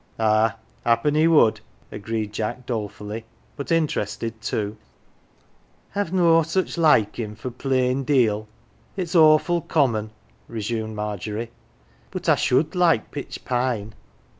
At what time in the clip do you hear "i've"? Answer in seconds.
5.95-6.11